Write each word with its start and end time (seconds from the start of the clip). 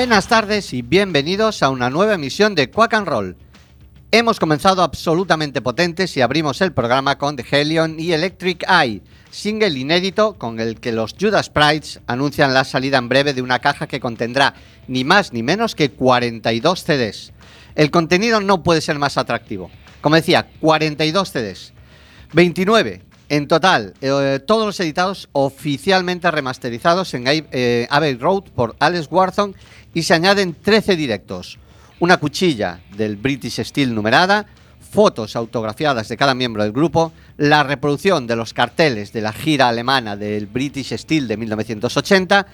Buenas 0.00 0.28
tardes 0.28 0.72
y 0.72 0.80
bienvenidos 0.80 1.62
a 1.62 1.68
una 1.68 1.90
nueva 1.90 2.14
emisión 2.14 2.54
de 2.54 2.70
Quack 2.70 2.94
and 2.94 3.06
Roll. 3.06 3.36
Hemos 4.10 4.40
comenzado 4.40 4.82
absolutamente 4.82 5.60
potentes 5.60 6.16
y 6.16 6.22
abrimos 6.22 6.62
el 6.62 6.72
programa 6.72 7.18
con 7.18 7.36
The 7.36 7.44
Helion 7.50 8.00
y 8.00 8.12
Electric 8.12 8.64
Eye, 8.66 9.02
single 9.30 9.78
inédito 9.78 10.38
con 10.38 10.58
el 10.58 10.80
que 10.80 10.92
los 10.92 11.14
Judas 11.20 11.50
Priest 11.50 11.98
anuncian 12.06 12.54
la 12.54 12.64
salida 12.64 12.96
en 12.96 13.10
breve 13.10 13.34
de 13.34 13.42
una 13.42 13.58
caja 13.58 13.86
que 13.88 14.00
contendrá 14.00 14.54
ni 14.88 15.04
más 15.04 15.34
ni 15.34 15.42
menos 15.42 15.74
que 15.74 15.90
42 15.90 16.82
CDs. 16.82 17.34
El 17.74 17.90
contenido 17.90 18.40
no 18.40 18.62
puede 18.62 18.80
ser 18.80 18.98
más 18.98 19.18
atractivo. 19.18 19.70
Como 20.00 20.16
decía, 20.16 20.48
42 20.60 21.30
CDs, 21.30 21.74
29 22.32 23.02
en 23.30 23.46
total, 23.46 23.94
eh, 24.00 24.40
todos 24.44 24.66
los 24.66 24.80
editados 24.80 25.28
oficialmente 25.30 26.28
remasterizados 26.32 27.14
en 27.14 27.24
eh, 27.28 27.86
Abbey 27.88 28.16
Road 28.16 28.42
por 28.56 28.74
Alex 28.80 29.06
Warthon 29.08 29.54
y 29.94 30.02
se 30.02 30.14
añaden 30.14 30.56
13 30.60 30.96
directos, 30.96 31.56
una 32.00 32.16
cuchilla 32.16 32.80
del 32.96 33.14
British 33.14 33.62
Steel 33.62 33.94
numerada, 33.94 34.46
fotos 34.80 35.36
autografiadas 35.36 36.08
de 36.08 36.16
cada 36.16 36.34
miembro 36.34 36.64
del 36.64 36.72
grupo, 36.72 37.12
la 37.36 37.62
reproducción 37.62 38.26
de 38.26 38.34
los 38.34 38.52
carteles 38.52 39.12
de 39.12 39.20
la 39.20 39.32
gira 39.32 39.68
alemana 39.68 40.16
del 40.16 40.48
British 40.48 40.96
Steel 40.96 41.28
de 41.28 41.36
1980, 41.36 42.46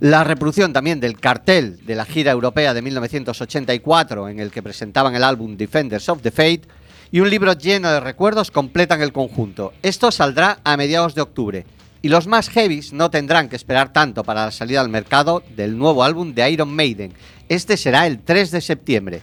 la 0.00 0.24
reproducción 0.24 0.74
también 0.74 1.00
del 1.00 1.18
cartel 1.18 1.80
de 1.86 1.94
la 1.94 2.04
gira 2.04 2.32
europea 2.32 2.74
de 2.74 2.82
1984 2.82 4.28
en 4.28 4.40
el 4.40 4.50
que 4.50 4.62
presentaban 4.62 5.14
el 5.14 5.24
álbum 5.24 5.56
Defenders 5.56 6.10
of 6.10 6.20
the 6.20 6.30
Fate 6.30 6.81
y 7.12 7.20
un 7.20 7.28
libro 7.28 7.52
lleno 7.52 7.92
de 7.92 8.00
recuerdos 8.00 8.50
completan 8.50 9.02
el 9.02 9.12
conjunto. 9.12 9.74
Esto 9.82 10.10
saldrá 10.10 10.58
a 10.64 10.78
mediados 10.78 11.14
de 11.14 11.20
octubre 11.20 11.66
y 12.00 12.08
los 12.08 12.26
más 12.26 12.48
heavies 12.48 12.94
no 12.94 13.10
tendrán 13.10 13.50
que 13.50 13.56
esperar 13.56 13.92
tanto 13.92 14.24
para 14.24 14.46
la 14.46 14.50
salida 14.50 14.80
al 14.80 14.88
mercado 14.88 15.42
del 15.54 15.76
nuevo 15.76 16.02
álbum 16.02 16.34
de 16.34 16.50
Iron 16.50 16.74
Maiden. 16.74 17.12
Este 17.50 17.76
será 17.76 18.06
el 18.06 18.20
3 18.20 18.50
de 18.50 18.60
septiembre. 18.62 19.22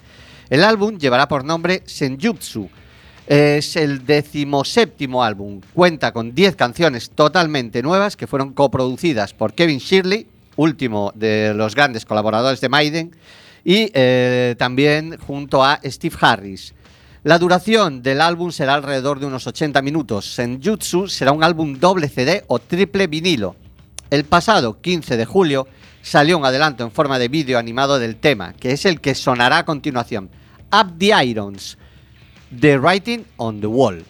El 0.51 0.63
álbum 0.63 0.99
llevará 0.99 1.27
por 1.27 1.43
nombre 1.43 1.81
Senjutsu. 1.85 2.69
Es 3.27 3.75
el 3.75 4.05
decimoséptimo 4.05 5.23
álbum. 5.23 5.59
Cuenta 5.73 6.13
con 6.13 6.33
10 6.33 6.55
canciones 6.55 7.09
totalmente 7.09 7.81
nuevas 7.81 8.15
que 8.15 8.27
fueron 8.27 8.53
coproducidas 8.53 9.33
por 9.33 9.53
Kevin 9.53 9.79
Shirley, 9.79 10.27
último 10.55 11.11
de 11.15 11.53
los 11.55 11.75
grandes 11.75 12.05
colaboradores 12.05 12.61
de 12.61 12.69
Maiden, 12.69 13.15
y 13.63 13.91
eh, 13.93 14.55
también 14.57 15.17
junto 15.17 15.63
a 15.63 15.79
Steve 15.83 16.15
Harris. 16.19 16.73
La 17.23 17.37
duración 17.37 18.01
del 18.01 18.21
álbum 18.21 18.49
será 18.49 18.75
alrededor 18.75 19.19
de 19.19 19.25
unos 19.25 19.45
80 19.45 19.81
minutos. 19.81 20.33
Senjutsu 20.33 21.09
será 21.09 21.33
un 21.33 21.43
álbum 21.43 21.77
doble 21.77 22.07
CD 22.07 22.45
o 22.47 22.59
triple 22.59 23.07
vinilo. 23.07 23.57
El 24.09 24.23
pasado 24.23 24.79
15 24.79 25.17
de 25.17 25.25
julio 25.25 25.67
salió 26.01 26.37
un 26.37 26.45
adelanto 26.45 26.85
en 26.85 26.91
forma 26.91 27.19
de 27.19 27.27
vídeo 27.27 27.59
animado 27.59 27.99
del 27.99 28.15
tema, 28.15 28.53
que 28.53 28.71
es 28.71 28.85
el 28.85 29.01
que 29.01 29.15
sonará 29.15 29.57
a 29.57 29.65
continuación. 29.65 30.29
Up 30.71 30.97
the 30.97 31.11
Irons, 31.25 31.77
The 32.57 32.77
Writing 32.77 33.25
on 33.35 33.59
the 33.59 33.67
Wall. 33.67 34.05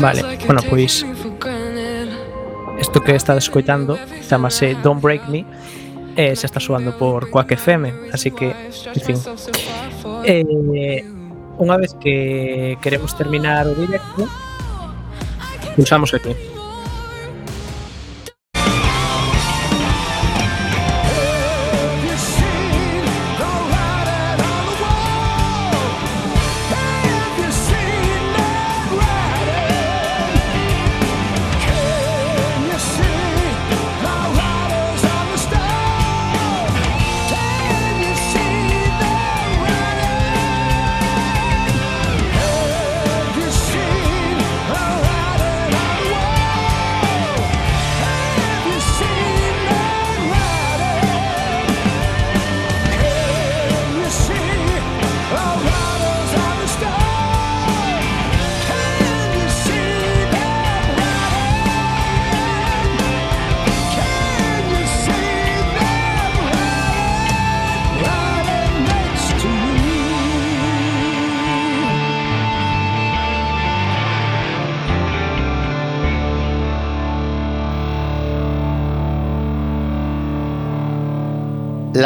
Vale, 0.00 0.38
bueno, 0.46 0.60
pois 0.68 1.04
Isto 2.80 3.00
que 3.00 3.14
estades 3.14 3.44
escoitando 3.44 3.98
chamase 4.28 4.76
Don't 4.82 5.02
Break 5.02 5.28
Me 5.28 5.44
e 6.16 6.32
eh, 6.32 6.36
se 6.36 6.46
está 6.46 6.60
soando 6.60 6.96
por 6.96 7.28
Quack 7.28 7.52
FM 7.52 7.92
así 8.12 8.30
que, 8.30 8.54
en 8.94 9.02
fin. 9.02 9.16
Eh, 10.24 11.04
unha 11.56 11.76
vez 11.76 11.96
que 11.96 12.76
queremos 12.80 13.16
terminar 13.16 13.68
o 13.68 13.74
directo 13.76 14.28
pulsamos 15.76 16.12
aquí. 16.12 16.55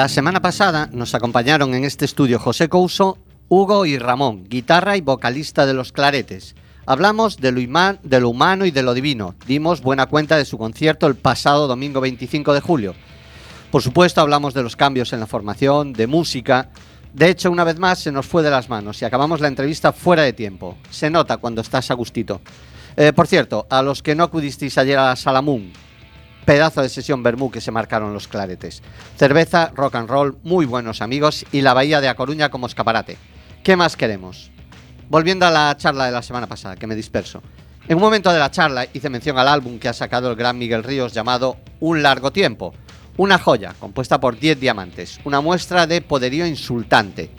La 0.01 0.09
semana 0.09 0.41
pasada 0.41 0.89
nos 0.93 1.15
acompañaron 1.15 1.75
en 1.75 1.85
este 1.85 2.07
estudio 2.07 2.39
José 2.39 2.71
Couso, 2.71 3.19
Hugo 3.51 3.85
y 3.85 3.99
Ramón, 3.99 4.45
guitarra 4.49 4.97
y 4.97 5.03
vocalista 5.03 5.67
de 5.67 5.75
Los 5.75 5.93
Claretes. 5.93 6.55
Hablamos 6.87 7.37
de 7.37 7.53
lo, 7.53 7.61
de 8.03 8.21
lo 8.21 8.31
humano 8.31 8.65
y 8.65 8.71
de 8.71 8.83
lo 8.83 8.95
divino. 8.95 9.35
Dimos 9.47 9.83
buena 9.83 10.07
cuenta 10.07 10.39
de 10.39 10.47
su 10.47 10.57
concierto 10.57 11.07
el 11.07 11.17
pasado 11.17 11.67
domingo 11.67 12.01
25 12.01 12.55
de 12.55 12.63
julio. 12.63 12.95
Por 13.71 13.83
supuesto, 13.83 14.23
hablamos 14.23 14.55
de 14.55 14.63
los 14.63 14.75
cambios 14.75 15.13
en 15.13 15.21
la 15.21 15.27
formación, 15.27 15.93
de 15.93 16.07
música. 16.07 16.71
De 17.13 17.29
hecho, 17.29 17.51
una 17.51 17.65
vez 17.65 17.79
más 17.79 17.99
se 17.99 18.11
nos 18.11 18.25
fue 18.25 18.43
de 18.43 18.49
las 18.49 18.71
manos 18.71 19.03
y 19.03 19.05
acabamos 19.05 19.41
la 19.41 19.49
entrevista 19.49 19.93
fuera 19.93 20.23
de 20.23 20.33
tiempo. 20.33 20.79
Se 20.89 21.11
nota 21.11 21.37
cuando 21.37 21.61
estás 21.61 21.91
a 21.91 21.95
gustito. 21.95 22.41
Eh, 22.97 23.13
por 23.13 23.27
cierto, 23.27 23.67
a 23.69 23.83
los 23.83 24.03
que 24.03 24.15
no 24.15 24.25
acudisteis 24.25 24.79
ayer 24.79 24.99
a 24.99 25.09
la 25.09 25.17
Salamun, 25.17 25.71
pedazo 26.51 26.83
de 26.83 26.89
sesión 26.89 27.23
Bermú 27.23 27.49
que 27.49 27.61
se 27.61 27.71
marcaron 27.71 28.13
los 28.13 28.27
claretes. 28.27 28.83
Cerveza, 29.17 29.71
rock 29.73 29.95
and 29.95 30.09
roll, 30.09 30.37
muy 30.43 30.67
buenos 30.67 31.01
amigos 31.01 31.47
y 31.53 31.61
la 31.61 31.75
Bahía 31.75 32.01
de 32.01 32.09
A 32.09 32.17
Coruña 32.17 32.51
como 32.51 32.67
escaparate. 32.67 33.19
¿Qué 33.63 33.77
más 33.77 33.97
queremos? 33.97 34.51
Volviendo 35.09 35.47
a 35.47 35.53
la 35.53 35.77
charla 35.77 36.07
de 36.07 36.11
la 36.11 36.23
semana 36.23 36.49
pasada, 36.49 36.75
que 36.75 36.89
me 36.89 36.97
disperso. 36.97 37.41
En 37.87 37.99
un 37.99 38.03
momento 38.03 38.33
de 38.33 38.41
la 38.41 38.51
charla 38.51 38.85
hice 38.93 39.09
mención 39.09 39.39
al 39.39 39.47
álbum 39.47 39.79
que 39.79 39.89
ha 39.89 39.93
sacado 39.93 40.29
el 40.29 40.35
gran 40.35 40.59
Miguel 40.59 40.83
Ríos 40.83 41.13
llamado 41.13 41.57
Un 41.79 42.03
largo 42.03 42.33
tiempo. 42.33 42.75
Una 43.17 43.39
joya 43.39 43.73
compuesta 43.79 44.19
por 44.19 44.37
10 44.37 44.59
diamantes, 44.59 45.21
una 45.23 45.41
muestra 45.41 45.87
de 45.87 46.03
poderío 46.03 46.45
insultante. 46.49 47.31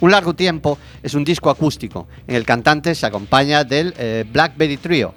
Un 0.00 0.10
largo 0.10 0.34
tiempo 0.34 0.78
es 1.00 1.14
un 1.14 1.22
disco 1.22 1.48
acústico. 1.48 2.08
En 2.26 2.34
el 2.34 2.44
cantante 2.44 2.96
se 2.96 3.06
acompaña 3.06 3.62
del 3.62 3.94
eh, 3.98 4.24
Blackberry 4.28 4.78
Trio, 4.78 5.14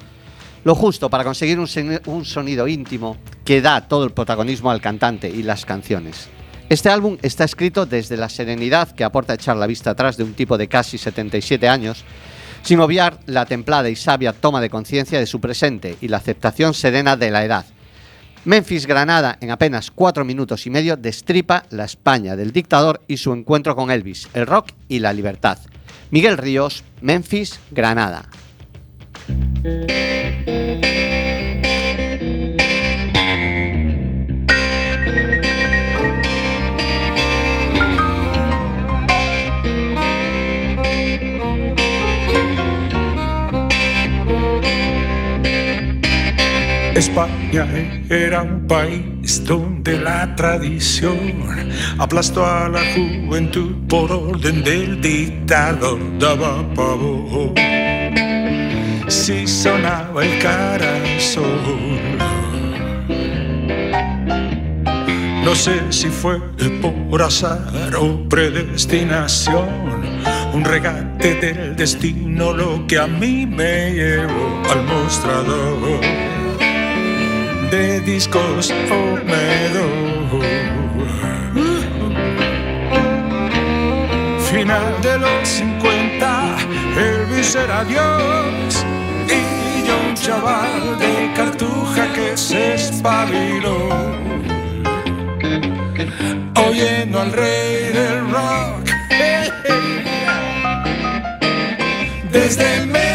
lo 0.64 0.76
justo 0.76 1.10
para 1.10 1.24
conseguir 1.24 1.60
un, 1.60 1.68
soni- 1.68 2.02
un 2.08 2.26
sonido 2.26 2.68
íntimo 2.68 3.18
que 3.46 3.62
da 3.62 3.88
todo 3.88 4.04
el 4.06 4.12
protagonismo 4.12 4.70
al 4.72 4.82
cantante 4.82 5.30
y 5.30 5.44
las 5.44 5.66
canciones. 5.66 6.30
Este 6.70 6.90
álbum 6.90 7.18
está 7.22 7.44
escrito 7.44 7.86
desde 7.86 8.16
la 8.16 8.30
serenidad 8.30 8.92
que 8.92 9.04
aporta 9.04 9.34
echar 9.34 9.58
la 9.58 9.68
vista 9.68 9.90
atrás 9.92 10.16
de 10.18 10.24
un 10.24 10.34
tipo 10.34 10.58
de 10.58 10.68
casi 10.70 10.98
77 10.98 11.68
años, 11.68 12.04
sin 12.64 12.80
obviar 12.80 13.20
la 13.26 13.46
templada 13.46 13.90
y 13.90 13.96
sabia 13.96 14.32
toma 14.34 14.62
de 14.62 14.70
conciencia 14.70 15.20
de 15.20 15.26
su 15.26 15.42
presente 15.42 15.98
y 16.00 16.08
la 16.08 16.18
aceptación 16.18 16.74
serena 16.74 17.18
de 17.18 17.32
la 17.32 17.44
edad. 17.44 17.66
Memphis 18.46 18.88
Granada, 18.88 19.38
en 19.42 19.52
apenas 19.52 19.92
cuatro 19.92 20.24
minutos 20.26 20.66
y 20.66 20.70
medio, 20.70 20.96
destripa 20.96 21.64
la 21.72 21.86
España 21.86 22.36
del 22.36 22.52
dictador 22.52 23.02
y 23.08 23.18
su 23.18 23.34
encuentro 23.34 23.76
con 23.76 23.92
Elvis, 23.92 24.30
el 24.34 24.48
rock 24.48 24.70
y 24.88 25.00
la 25.00 25.12
libertad. 25.14 25.58
Miguel 26.10 26.38
Ríos, 26.38 26.84
Memphis 27.02 27.60
Granada. 27.72 28.26
España 47.02 47.66
era 48.10 48.44
un 48.44 48.68
país 48.68 49.44
donde 49.44 50.00
la 50.00 50.36
tradición 50.36 51.18
aplastó 51.98 52.46
a 52.46 52.70
la 52.70 52.82
juventud 52.94 53.76
por 53.90 54.12
orden 54.12 54.64
del 54.64 55.02
dictador, 55.02 56.00
daba 56.20 56.64
pavor. 56.76 57.81
Si 59.22 59.46
sonaba 59.46 60.26
el 60.26 60.40
carasol. 60.40 61.46
No 65.44 65.54
sé 65.54 65.80
si 65.92 66.08
fue 66.08 66.40
por 66.82 67.22
azar 67.22 67.96
o 68.00 68.28
predestinación, 68.28 69.70
un 70.54 70.66
regate 70.66 71.36
del 71.36 71.76
destino 71.76 72.52
lo 72.52 72.88
que 72.88 72.98
a 72.98 73.06
mí 73.06 73.46
me 73.46 73.94
llevó 73.94 74.64
al 74.72 74.84
mostrador 74.86 76.02
de 77.70 78.00
discos 78.00 78.74
Olmedo. 78.90 79.86
Final 84.52 85.00
de 85.04 85.20
los 85.20 85.48
50, 85.48 86.58
Elvis 86.98 87.54
era 87.54 87.84
Dios 87.84 88.84
de 90.32 91.34
cartuja 91.36 92.08
que 92.14 92.38
se 92.38 92.76
espabiló. 92.76 93.90
Oyendo 96.56 97.20
al 97.20 97.34
rey 97.34 97.92
del 97.92 98.32
rock 98.32 98.90
desde 102.32 102.86
Memphis 102.86 103.11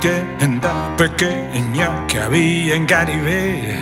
tienda 0.00 0.94
pequeña 0.96 2.06
que 2.06 2.20
había 2.20 2.74
en 2.74 2.86
Garibé 2.86 3.80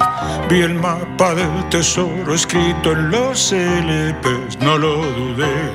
Vi 0.48 0.60
el 0.60 0.74
mapa 0.74 1.34
del 1.34 1.68
tesoro 1.70 2.34
escrito 2.34 2.92
en 2.92 3.10
los 3.10 3.52
LPs, 3.52 4.58
no 4.60 4.78
lo 4.78 4.96
dudé. 4.96 5.72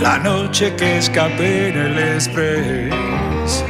La 0.00 0.18
noche 0.18 0.74
que 0.76 0.98
escapé 0.98 1.68
en 1.68 1.78
el 1.78 1.98
express. 1.98 3.64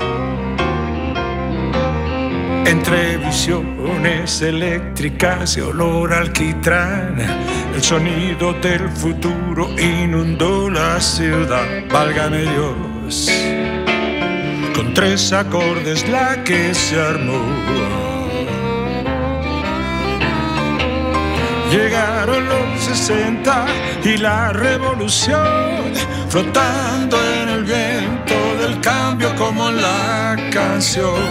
Entre 2.67 3.17
visiones 3.19 4.43
eléctricas 4.43 5.57
y 5.57 5.61
olor 5.61 6.13
alquitrán, 6.13 7.17
el 7.75 7.83
sonido 7.83 8.53
del 8.55 8.89
futuro 8.89 9.69
inundó 9.79 10.69
la 10.69 11.01
ciudad. 11.01 11.67
Válgame 11.89 12.43
Dios, 12.43 13.31
con 14.81 14.95
tres 14.95 15.33
acordes 15.35 16.09
la 16.09 16.43
que 16.43 16.75
se 16.75 16.99
armó. 16.99 17.45
Llegaron 21.71 22.49
los 22.49 22.81
60 22.85 23.67
y 24.05 24.17
la 24.17 24.55
revolución, 24.55 25.93
flotando 26.31 27.19
en 27.43 27.49
el 27.51 27.65
viento 27.65 28.57
del 28.59 28.81
cambio 28.81 29.37
como 29.37 29.71
la 29.71 30.35
canción. 30.51 31.29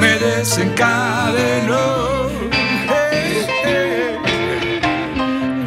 Me 0.00 0.18
desencadenó. 0.18 2.30
hey, 2.88 3.46
hey. 3.64 4.16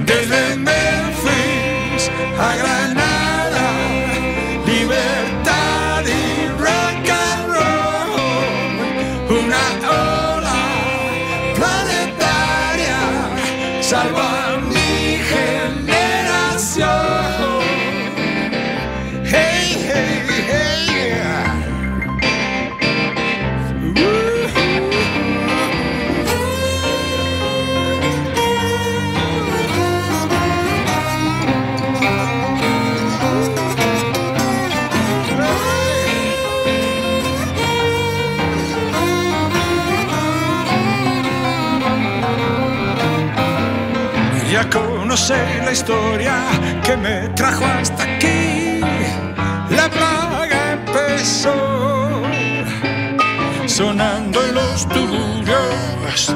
Desde 0.07 0.55
Memphis 0.55 2.09
a 2.39 2.55
Ya 45.09 45.15
conocí 45.15 45.33
la 45.65 45.71
historia 45.71 46.35
que 46.85 46.95
me 46.95 47.29
trajo 47.29 47.65
hasta 47.65 48.03
aquí. 48.03 48.79
La 49.71 49.89
plaga 49.89 50.73
empezó 50.73 52.21
sonando 53.65 54.39
en 54.45 54.53
los 54.53 54.87
tuburios 54.87 56.35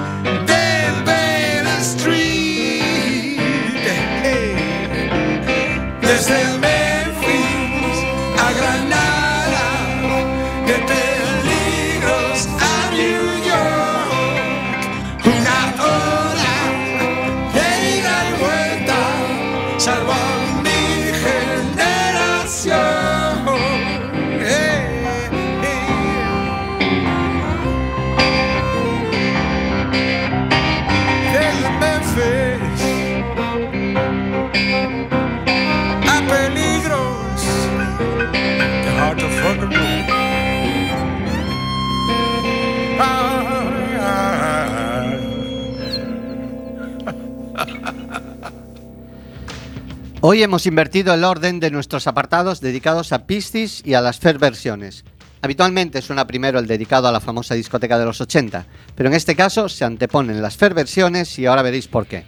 Hoy 50.25 50.41
hemos 50.41 50.65
invertido 50.65 51.13
el 51.13 51.25
orden 51.25 51.59
de 51.59 51.69
nuestros 51.69 52.07
apartados 52.07 52.61
dedicados 52.61 53.11
a 53.11 53.27
Piscis 53.27 53.81
y 53.83 53.93
a 53.93 53.99
las 53.99 54.19
Fair 54.19 54.37
versiones. 54.37 55.03
Habitualmente 55.41 56.01
suena 56.01 56.25
primero 56.25 56.59
el 56.59 56.65
dedicado 56.65 57.09
a 57.09 57.11
la 57.11 57.19
famosa 57.19 57.55
discoteca 57.55 57.99
de 57.99 58.05
los 58.05 58.21
80, 58.21 58.65
pero 58.95 59.09
en 59.09 59.15
este 59.15 59.35
caso 59.35 59.67
se 59.67 59.83
anteponen 59.83 60.41
las 60.41 60.55
Fair 60.55 60.73
versiones 60.73 61.37
y 61.39 61.45
ahora 61.45 61.61
veréis 61.61 61.89
por 61.89 62.07
qué. 62.07 62.23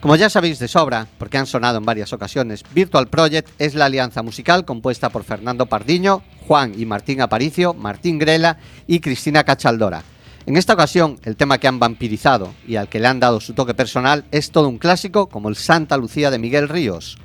Como 0.00 0.16
ya 0.16 0.28
sabéis 0.28 0.58
de 0.58 0.66
sobra, 0.66 1.06
porque 1.16 1.38
han 1.38 1.46
sonado 1.46 1.78
en 1.78 1.84
varias 1.84 2.12
ocasiones, 2.12 2.64
Virtual 2.74 3.06
Project 3.06 3.50
es 3.60 3.76
la 3.76 3.84
alianza 3.84 4.24
musical 4.24 4.64
compuesta 4.64 5.10
por 5.10 5.22
Fernando 5.22 5.66
Pardiño, 5.66 6.24
Juan 6.48 6.72
y 6.76 6.86
Martín 6.86 7.20
Aparicio, 7.20 7.72
Martín 7.72 8.18
Grela 8.18 8.58
y 8.88 8.98
Cristina 8.98 9.44
Cachaldora. 9.44 10.02
En 10.46 10.56
esta 10.56 10.74
ocasión, 10.74 11.18
el 11.24 11.34
tema 11.34 11.58
que 11.58 11.66
han 11.66 11.80
vampirizado 11.80 12.54
y 12.68 12.76
al 12.76 12.88
que 12.88 13.00
le 13.00 13.08
han 13.08 13.18
dado 13.18 13.40
su 13.40 13.52
toque 13.52 13.74
personal 13.74 14.24
es 14.30 14.52
todo 14.52 14.68
un 14.68 14.78
clásico 14.78 15.28
como 15.28 15.48
el 15.48 15.56
Santa 15.56 15.96
Lucía 15.96 16.30
de 16.30 16.38
Miguel 16.38 16.68
Ríos. 16.68 17.18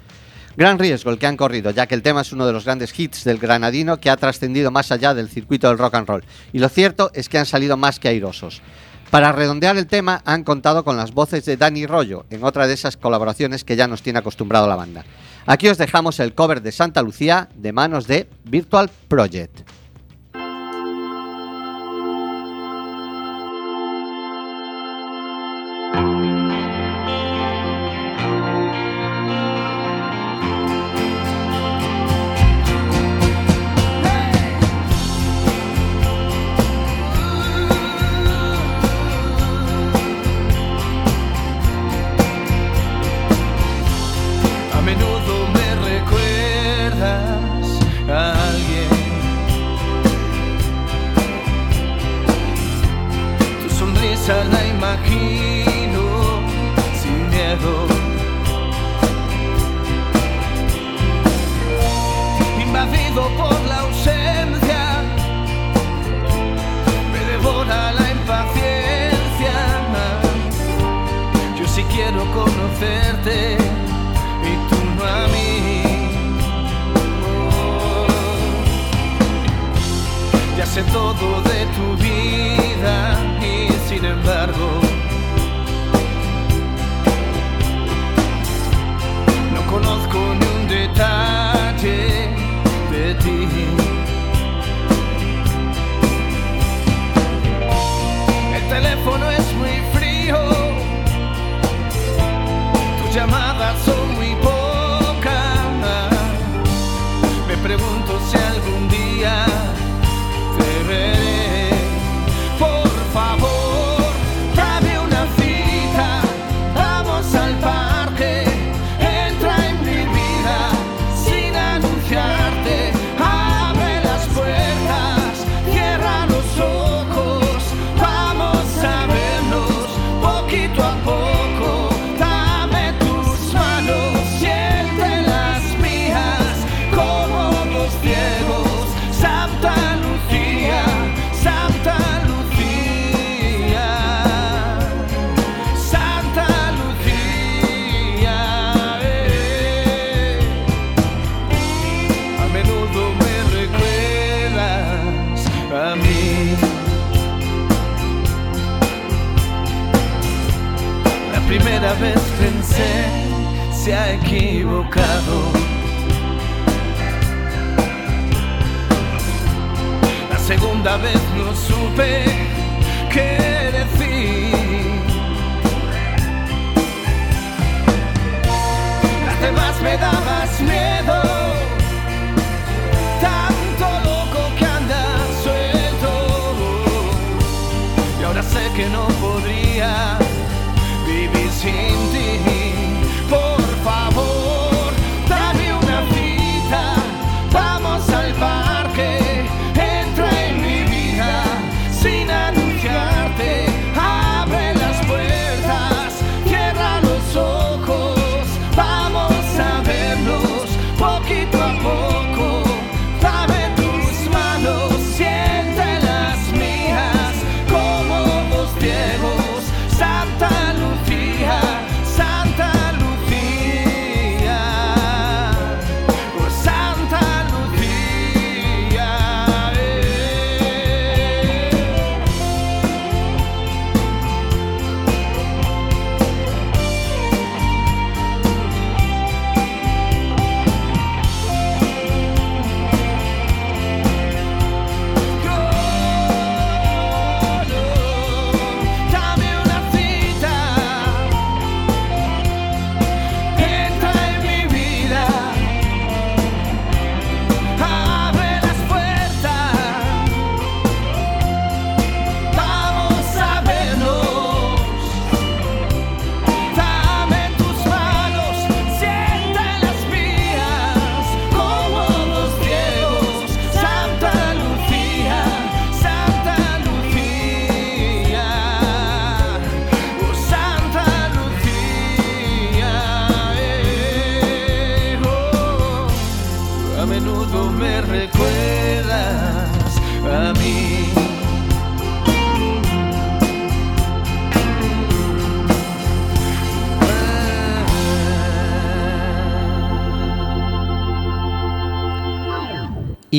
Gran 0.58 0.80
riesgo 0.80 1.12
el 1.12 1.20
que 1.20 1.28
han 1.28 1.38
corrido, 1.38 1.70
ya 1.70 1.86
que 1.86 1.94
el 1.94 2.02
tema 2.02 2.22
es 2.22 2.34
uno 2.34 2.48
de 2.48 2.52
los 2.52 2.66
grandes 2.66 2.98
hits 3.00 3.24
del 3.24 3.38
granadino 3.38 3.98
que 3.98 4.10
ha 4.10 4.18
trascendido 4.18 4.72
más 4.72 4.92
allá 4.92 5.14
del 5.14 5.30
circuito 5.30 5.68
del 5.68 5.78
rock 5.78 5.94
and 5.94 6.08
roll. 6.08 6.24
Y 6.52 6.58
lo 6.58 6.68
cierto 6.68 7.12
es 7.14 7.30
que 7.30 7.38
han 7.38 7.46
salido 7.46 7.78
más 7.78 8.00
que 8.00 8.08
airosos. 8.08 8.64
Para 9.12 9.32
redondear 9.32 9.78
el 9.78 9.86
tema 9.86 10.24
han 10.26 10.44
contado 10.44 10.84
con 10.84 10.98
las 10.98 11.14
voces 11.14 11.46
de 11.46 11.58
Dani 11.58 11.86
Rollo, 11.86 12.26
en 12.32 12.44
otra 12.44 12.66
de 12.66 12.74
esas 12.74 12.98
colaboraciones 12.98 13.64
que 13.64 13.76
ya 13.76 13.88
nos 13.88 14.02
tiene 14.02 14.18
acostumbrado 14.18 14.68
la 14.68 14.76
banda. 14.76 15.06
Aquí 15.46 15.68
os 15.70 15.78
dejamos 15.78 16.20
el 16.20 16.34
cover 16.34 16.64
de 16.64 16.72
Santa 16.72 17.04
Lucía 17.04 17.50
de 17.54 17.72
manos 17.72 18.08
de 18.08 18.28
Virtual 18.46 18.90
Project. 19.08 19.62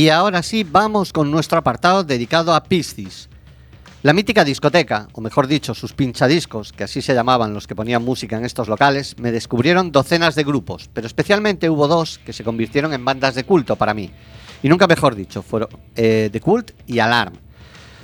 Y 0.02 0.08
ahora 0.08 0.42
sí, 0.42 0.64
vamos 0.64 1.12
con 1.12 1.30
nuestro 1.30 1.58
apartado 1.58 2.02
dedicado 2.02 2.56
a 2.56 2.64
Piscis. 2.64 3.28
La 4.02 4.12
mítica 4.12 4.42
discoteca, 4.42 5.06
o 5.12 5.20
mejor 5.20 5.46
dicho, 5.46 5.74
sus 5.74 5.92
pinchadiscos, 5.92 6.72
que 6.72 6.82
así 6.82 7.00
se 7.00 7.14
llamaban 7.14 7.54
los 7.54 7.68
que 7.68 7.76
ponían 7.76 8.04
música 8.04 8.36
en 8.36 8.44
estos 8.44 8.66
locales, 8.66 9.16
me 9.20 9.30
descubrieron 9.30 9.92
docenas 9.92 10.34
de 10.34 10.42
grupos, 10.42 10.90
pero 10.92 11.06
especialmente 11.06 11.70
hubo 11.70 11.86
dos 11.86 12.18
que 12.18 12.32
se 12.32 12.42
convirtieron 12.42 12.92
en 12.94 13.04
bandas 13.04 13.36
de 13.36 13.44
culto 13.44 13.76
para 13.76 13.94
mí. 13.94 14.10
Y 14.60 14.68
nunca 14.68 14.88
mejor 14.88 15.14
dicho, 15.14 15.40
fueron 15.40 15.68
eh, 15.94 16.30
The 16.32 16.40
Cult 16.40 16.72
y 16.88 16.98
Alarm. 16.98 17.34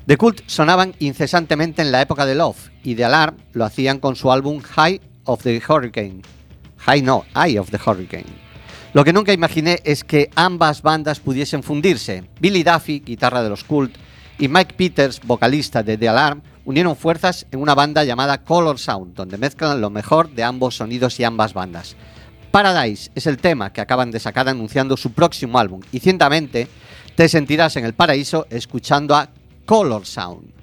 The 0.07 0.17
Cult 0.17 0.43
sonaban 0.47 0.95
incesantemente 1.01 1.83
en 1.83 1.91
la 1.91 2.01
época 2.01 2.27
de 2.27 2.37
Love, 2.37 2.71
y 2.85 2.95
The 2.95 3.07
Alarm 3.07 3.39
lo 3.55 3.65
hacían 3.65 3.99
con 3.99 4.15
su 4.15 4.31
álbum 4.31 4.61
High 4.61 5.01
of 5.25 5.43
the 5.43 5.61
Hurricane. 5.69 6.23
High 6.77 7.03
no, 7.03 7.25
Eye 7.35 7.59
of 7.59 7.73
the 7.73 7.81
Hurricane. 7.85 8.48
Lo 8.99 9.05
que 9.05 9.13
nunca 9.13 9.33
imaginé 9.33 9.79
es 9.85 10.03
que 10.03 10.29
ambas 10.35 10.83
bandas 10.83 11.21
pudiesen 11.21 11.63
fundirse. 11.63 12.25
Billy 12.41 12.65
Duffy, 12.65 12.99
guitarra 12.99 13.45
de 13.45 13.49
los 13.49 13.63
Cult, 13.63 13.95
y 14.41 14.49
Mike 14.49 14.75
Peters, 14.77 15.21
vocalista 15.23 15.85
de 15.85 15.97
The 15.97 16.09
Alarm, 16.09 16.43
unieron 16.65 16.97
fuerzas 16.97 17.47
en 17.53 17.63
una 17.63 17.77
banda 17.77 18.03
llamada 18.03 18.43
Color 18.43 18.77
Sound, 18.77 19.15
donde 19.15 19.39
mezclan 19.39 19.81
lo 19.81 19.89
mejor 19.89 20.31
de 20.31 20.43
ambos 20.43 20.79
sonidos 20.79 21.21
y 21.21 21.23
ambas 21.23 21.55
bandas. 21.55 21.95
Paradise 22.51 23.13
es 23.15 23.29
el 23.29 23.37
tema 23.37 23.73
que 23.73 23.81
acaban 23.81 24.11
de 24.11 24.19
sacar 24.19 24.49
anunciando 24.49 24.97
su 24.97 25.13
próximo 25.13 25.61
álbum, 25.61 25.81
y 25.93 26.01
ciertamente 26.01 26.67
te 27.15 27.29
sentirás 27.29 27.77
en 27.77 27.85
el 27.85 27.95
paraíso 27.95 28.49
escuchando 28.51 29.15
a 29.15 29.29
Color 29.65 30.07
Sound. 30.07 30.58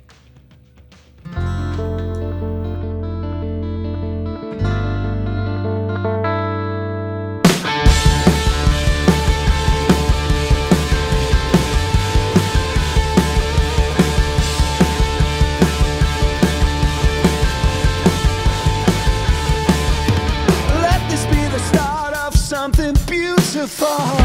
Beautiful. 23.65 24.24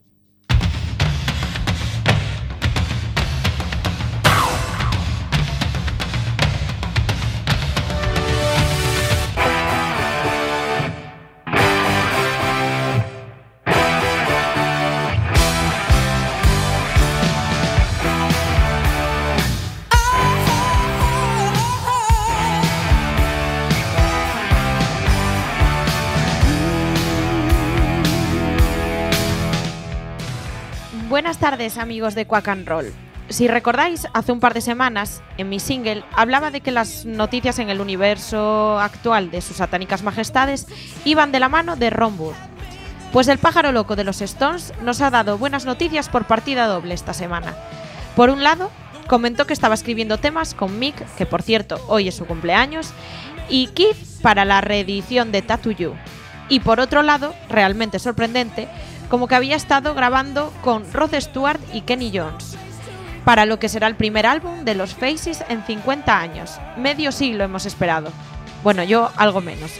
Tardes 31.51 31.77
amigos 31.77 32.15
de 32.15 32.25
Quack 32.25 32.47
and 32.47 32.65
Roll. 32.65 32.93
Si 33.27 33.49
recordáis, 33.49 34.07
hace 34.13 34.31
un 34.31 34.39
par 34.39 34.53
de 34.53 34.61
semanas, 34.61 35.21
en 35.37 35.49
mi 35.49 35.59
single, 35.59 36.05
hablaba 36.15 36.49
de 36.49 36.61
que 36.61 36.71
las 36.71 37.05
noticias 37.05 37.59
en 37.59 37.69
el 37.69 37.81
universo 37.81 38.79
actual 38.79 39.31
de 39.31 39.41
sus 39.41 39.57
satánicas 39.57 40.01
majestades 40.01 40.65
iban 41.03 41.33
de 41.33 41.41
la 41.41 41.49
mano 41.49 41.75
de 41.75 41.89
Ron. 41.89 42.15
Pues 43.11 43.27
el 43.27 43.37
pájaro 43.37 43.73
loco 43.73 43.97
de 43.97 44.05
los 44.05 44.21
Stones 44.21 44.73
nos 44.81 45.01
ha 45.01 45.09
dado 45.09 45.37
buenas 45.37 45.65
noticias 45.65 46.07
por 46.07 46.23
partida 46.23 46.67
doble 46.67 46.93
esta 46.93 47.13
semana. 47.13 47.53
Por 48.15 48.29
un 48.29 48.43
lado, 48.43 48.71
comentó 49.07 49.45
que 49.45 49.51
estaba 49.51 49.75
escribiendo 49.75 50.19
temas 50.19 50.53
con 50.53 50.79
Mick, 50.79 51.05
que 51.17 51.25
por 51.25 51.41
cierto 51.41 51.83
hoy 51.89 52.07
es 52.07 52.15
su 52.15 52.25
cumpleaños, 52.25 52.93
y 53.49 53.67
Keith 53.67 54.21
para 54.21 54.45
la 54.45 54.61
reedición 54.61 55.33
de 55.33 55.41
Tattoo 55.41 55.73
You. 55.73 55.95
Y 56.47 56.61
por 56.61 56.79
otro 56.79 57.01
lado, 57.01 57.35
realmente 57.49 57.99
sorprendente, 57.99 58.69
como 59.11 59.27
que 59.27 59.35
había 59.35 59.57
estado 59.57 59.93
grabando 59.93 60.53
con 60.61 60.91
Rod 60.93 61.13
Stewart 61.19 61.59
y 61.73 61.81
Kenny 61.81 62.17
Jones, 62.17 62.57
para 63.25 63.45
lo 63.45 63.59
que 63.59 63.67
será 63.67 63.87
el 63.87 63.97
primer 63.97 64.25
álbum 64.25 64.63
de 64.63 64.73
los 64.73 64.95
Faces 64.95 65.43
en 65.49 65.65
50 65.65 66.17
años. 66.17 66.57
Medio 66.77 67.11
siglo 67.11 67.43
hemos 67.43 67.65
esperado. 67.65 68.09
Bueno, 68.63 68.83
yo 68.83 69.11
algo 69.17 69.41
menos. 69.41 69.73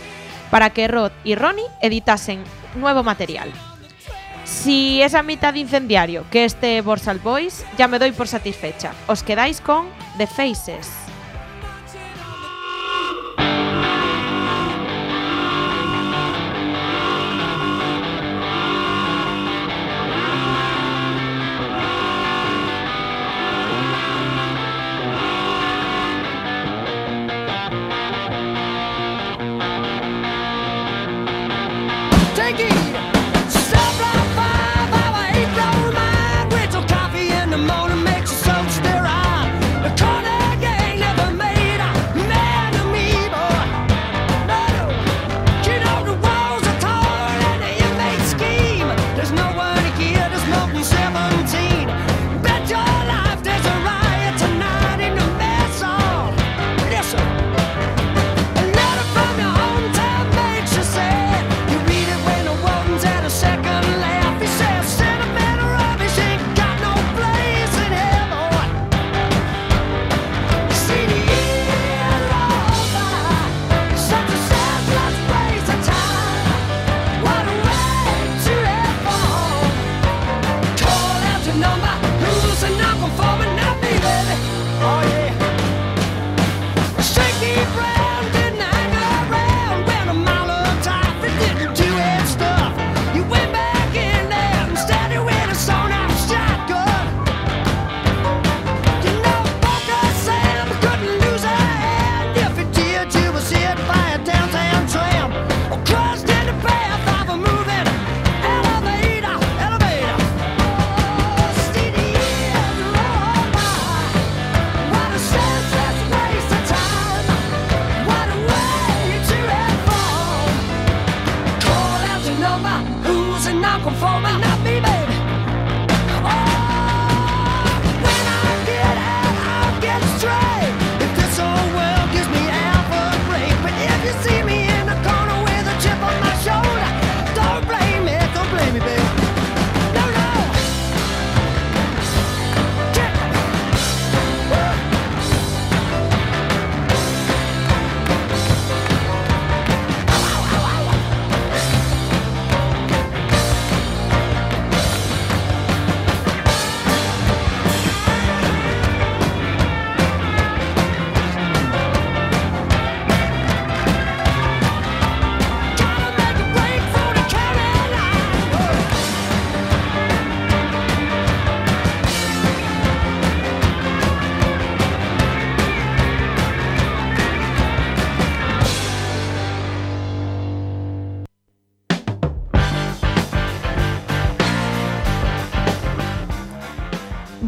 Para 0.52 0.72
que 0.72 0.90
Rod 0.90 1.14
y 1.24 1.36
Ronnie 1.36 1.64
editasen 1.82 2.44
nuevo 2.76 3.04
material. 3.04 3.50
Si 4.44 5.02
es 5.02 5.16
a 5.16 5.24
mitad 5.24 5.54
de 5.54 5.60
incendiario 5.60 6.26
que 6.30 6.44
este 6.44 6.82
Borsal 6.82 7.20
Boys, 7.20 7.64
ya 7.78 7.88
me 7.88 8.00
doy 8.00 8.12
por 8.12 8.28
satisfecha. 8.28 8.92
Os 9.08 9.24
quedáis 9.24 9.62
con 9.62 9.88
The 10.18 10.28
Faces. 10.28 11.01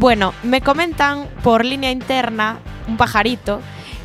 Bueno, 0.04 0.34
me 0.42 0.60
comentan 0.60 1.26
por 1.42 1.64
línea 1.64 1.90
interna, 1.90 2.58
un 2.86 2.98
pajarito, 2.98 3.62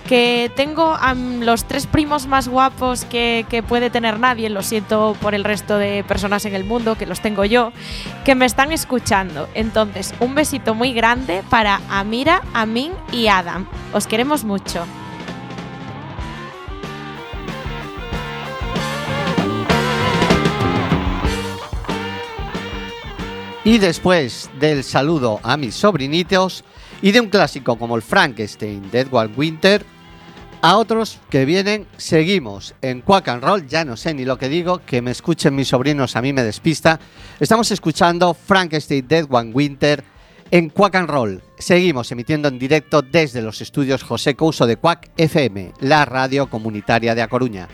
que 0.07 0.49
tengo 0.55 0.93
a 0.93 1.13
los 1.13 1.65
tres 1.65 1.87
primos 1.87 2.25
más 2.25 2.47
guapos 2.47 3.03
que, 3.03 3.45
que 3.49 3.63
puede 3.63 3.89
tener 3.89 4.17
nadie, 4.17 4.49
lo 4.49 4.63
siento 4.63 5.17
por 5.21 5.35
el 5.35 5.43
resto 5.43 5.77
de 5.77 6.05
personas 6.05 6.45
en 6.45 6.55
el 6.55 6.63
mundo, 6.63 6.95
que 6.95 7.05
los 7.05 7.19
tengo 7.19 7.43
yo, 7.43 7.73
que 8.23 8.33
me 8.33 8.45
están 8.45 8.71
escuchando. 8.71 9.49
Entonces, 9.55 10.13
un 10.21 10.35
besito 10.35 10.73
muy 10.73 10.93
grande 10.93 11.43
para 11.49 11.81
Amira, 11.89 12.43
Amin 12.53 12.93
y 13.11 13.27
Adam. 13.27 13.67
Os 13.91 14.07
queremos 14.07 14.45
mucho. 14.45 14.85
Y 23.69 23.77
después 23.77 24.49
del 24.59 24.83
saludo 24.83 25.39
a 25.43 25.55
mis 25.55 25.75
sobrinitos 25.75 26.63
y 27.03 27.11
de 27.11 27.21
un 27.21 27.29
clásico 27.29 27.77
como 27.77 27.95
el 27.95 28.01
Frankenstein 28.01 28.89
de 28.89 29.01
Edward 29.01 29.29
Winter, 29.37 29.85
a 30.63 30.75
otros 30.75 31.19
que 31.29 31.45
vienen, 31.45 31.85
seguimos 31.95 32.73
en 32.81 33.01
Quack 33.01 33.27
and 33.27 33.43
Roll, 33.43 33.67
ya 33.67 33.85
no 33.85 33.95
sé 33.95 34.15
ni 34.15 34.25
lo 34.25 34.39
que 34.39 34.49
digo, 34.49 34.81
que 34.83 35.03
me 35.03 35.11
escuchen 35.11 35.53
mis 35.53 35.67
sobrinos, 35.67 36.15
a 36.15 36.21
mí 36.23 36.33
me 36.33 36.41
despista. 36.41 36.99
Estamos 37.39 37.69
escuchando 37.69 38.33
Frankenstein 38.33 39.07
de 39.07 39.19
Edward 39.19 39.51
Winter 39.53 40.03
en 40.49 40.69
Quack 40.69 40.95
and 40.95 41.09
Roll. 41.11 41.43
Seguimos 41.59 42.11
emitiendo 42.11 42.47
en 42.47 42.57
directo 42.57 43.03
desde 43.03 43.43
los 43.43 43.61
estudios 43.61 44.01
José 44.01 44.33
Couso 44.33 44.65
de 44.65 44.77
Quack 44.77 45.11
FM, 45.15 45.73
la 45.81 46.05
radio 46.05 46.49
comunitaria 46.49 47.13
de 47.13 47.21
A 47.21 47.27
Coruña. 47.27 47.67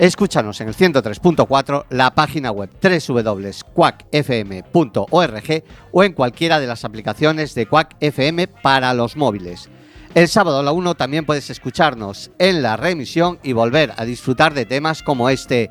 Escúchanos 0.00 0.60
en 0.62 0.68
el 0.68 0.74
103.4, 0.74 1.84
la 1.90 2.14
página 2.14 2.50
web 2.50 2.70
www.quackfm.org 2.82 5.64
o 5.92 6.04
en 6.04 6.12
cualquiera 6.14 6.58
de 6.58 6.66
las 6.66 6.86
aplicaciones 6.86 7.54
de 7.54 7.66
Quack 7.66 7.96
FM 8.00 8.48
para 8.48 8.94
los 8.94 9.18
móviles. 9.18 9.68
El 10.14 10.28
sábado 10.28 10.60
a 10.60 10.62
la 10.62 10.72
1 10.72 10.94
también 10.94 11.26
puedes 11.26 11.50
escucharnos 11.50 12.30
en 12.38 12.62
la 12.62 12.78
reemisión 12.78 13.38
y 13.42 13.52
volver 13.52 13.92
a 13.94 14.06
disfrutar 14.06 14.54
de 14.54 14.64
temas 14.64 15.02
como 15.02 15.28
este 15.28 15.70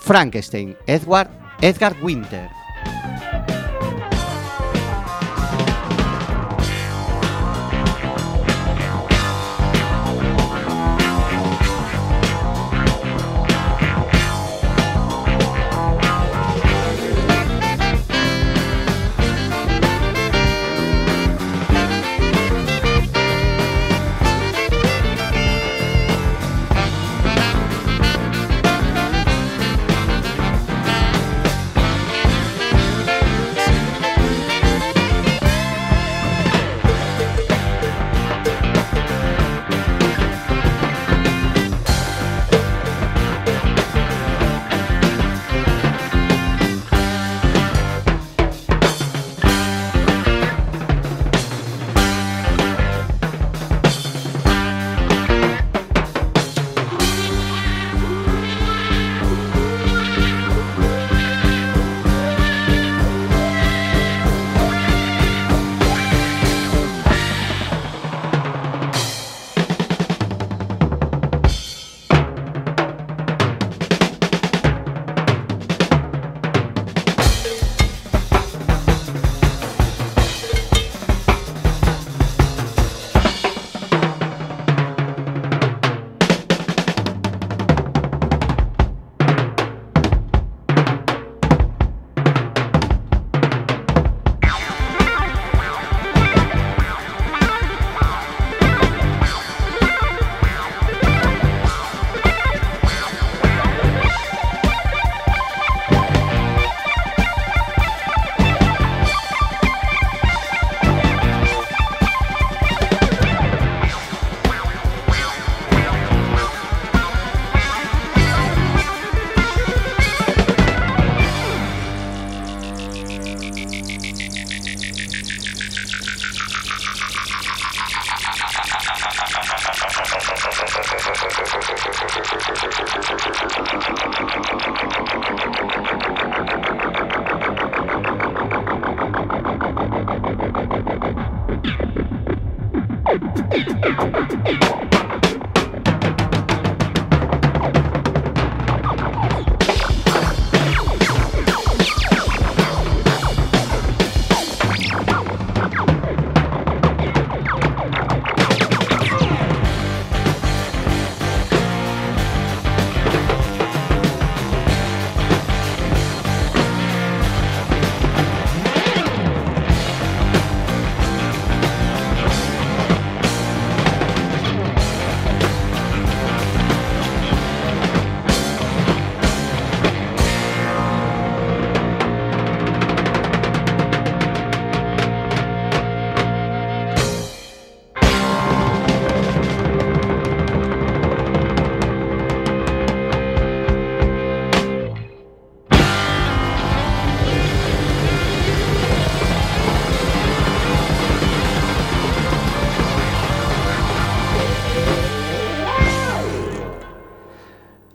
Frankenstein, 0.00 0.78
Edward, 0.86 1.28
Edgar 1.60 1.96
Winter. 2.00 2.57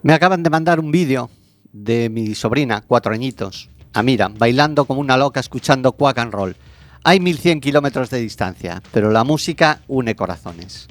Me 0.04 0.12
acaban 0.12 0.43
de 0.43 0.49
mandar 0.49 0.82
un 0.82 0.91
vídeo 0.91 1.30
de 1.72 2.10
mi 2.10 2.36
sobrina, 2.36 2.84
cuatro 2.86 3.14
añitos, 3.14 3.70
Amira, 3.93 4.28
bailando 4.28 4.84
como 4.84 4.99
una 4.99 5.16
loca 5.16 5.39
escuchando 5.39 5.93
Quack 5.93 6.18
and 6.18 6.34
Roll. 6.34 6.58
Hay 7.06 7.22
1100 7.22 7.62
kilómetros 7.62 8.10
de 8.10 8.20
distancia, 8.20 8.84
pero 8.91 9.12
la 9.12 9.24
música 9.24 9.82
une 9.88 10.14
corazones. 10.14 10.89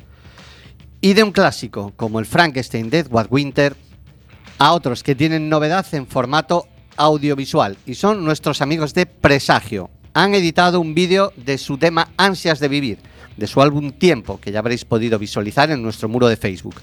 Y 1.02 1.12
de 1.12 1.24
un 1.24 1.32
clásico 1.32 1.92
como 1.94 2.20
el 2.20 2.26
Frankenstein 2.26 2.88
de 2.88 3.00
Edward 3.00 3.26
Winter 3.30 3.76
a 4.56 4.72
otros 4.72 5.02
que 5.02 5.14
tienen 5.14 5.50
novedad 5.50 5.84
en 5.92 6.06
formato 6.06 6.66
audiovisual 6.96 7.76
y 7.84 7.96
son 7.96 8.24
nuestros 8.24 8.62
amigos 8.62 8.94
de 8.94 9.04
Presagio. 9.04 9.90
han 10.14 10.34
editado 10.34 10.80
un 10.80 10.94
vídeo 10.94 11.34
de 11.36 11.58
su 11.58 11.76
tema 11.76 12.08
Ansias 12.16 12.60
de 12.60 12.68
Vivir, 12.68 12.98
de 13.36 13.46
su 13.46 13.60
álbum 13.60 13.92
Tiempo, 13.92 14.40
que 14.40 14.52
ya 14.52 14.60
habréis 14.60 14.86
podido 14.86 15.18
visualizar 15.18 15.70
en 15.70 15.82
nuestro 15.82 16.08
muro 16.08 16.28
de 16.28 16.38
Facebook. 16.38 16.76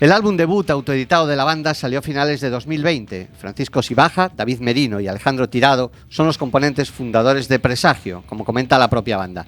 El 0.00 0.12
álbum 0.12 0.34
debut 0.34 0.70
autoeditado 0.70 1.26
de 1.26 1.36
la 1.36 1.44
banda 1.44 1.74
salió 1.74 1.98
a 1.98 2.02
finales 2.02 2.40
de 2.40 2.48
2020. 2.48 3.28
Francisco 3.38 3.82
Sibaja, 3.82 4.32
David 4.34 4.60
Merino 4.60 4.98
y 4.98 5.06
Alejandro 5.08 5.50
Tirado 5.50 5.92
son 6.08 6.24
los 6.24 6.38
componentes 6.38 6.90
fundadores 6.90 7.48
de 7.48 7.58
Presagio, 7.58 8.24
como 8.26 8.46
comenta 8.46 8.78
la 8.78 8.88
propia 8.88 9.18
banda. 9.18 9.44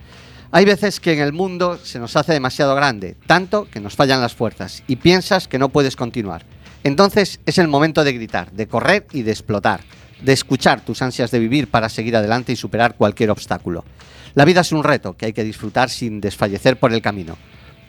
Hay 0.50 0.66
veces 0.66 1.00
que 1.00 1.14
en 1.14 1.20
el 1.20 1.32
mundo 1.32 1.78
se 1.82 1.98
nos 1.98 2.16
hace 2.16 2.34
demasiado 2.34 2.74
grande, 2.74 3.16
tanto 3.26 3.66
que 3.70 3.80
nos 3.80 3.96
fallan 3.96 4.20
las 4.20 4.34
fuerzas 4.34 4.82
y 4.86 4.96
piensas 4.96 5.48
que 5.48 5.58
no 5.58 5.70
puedes 5.70 5.96
continuar. 5.96 6.44
Entonces 6.84 7.40
es 7.46 7.56
el 7.56 7.68
momento 7.68 8.04
de 8.04 8.12
gritar, 8.12 8.52
de 8.52 8.68
correr 8.68 9.06
y 9.10 9.22
de 9.22 9.30
explotar, 9.30 9.80
de 10.20 10.34
escuchar 10.34 10.84
tus 10.84 11.00
ansias 11.00 11.30
de 11.30 11.38
vivir 11.38 11.70
para 11.70 11.88
seguir 11.88 12.14
adelante 12.14 12.52
y 12.52 12.56
superar 12.56 12.96
cualquier 12.96 13.30
obstáculo. 13.30 13.86
La 14.34 14.44
vida 14.44 14.60
es 14.60 14.72
un 14.72 14.84
reto 14.84 15.14
que 15.14 15.24
hay 15.24 15.32
que 15.32 15.44
disfrutar 15.44 15.88
sin 15.88 16.20
desfallecer 16.20 16.78
por 16.78 16.92
el 16.92 17.00
camino. 17.00 17.38